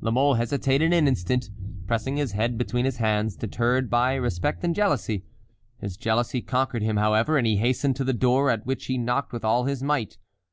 [0.00, 1.48] La Mole hesitated an instant,
[1.86, 5.22] pressing his head between his hands, deterred by respect and jealousy.
[5.78, 9.32] His jealousy conquered him, however, and he hastened to the door, at which he knocked
[9.32, 10.18] with all his might.